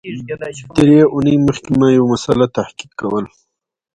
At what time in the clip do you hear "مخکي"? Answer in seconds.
1.47-1.71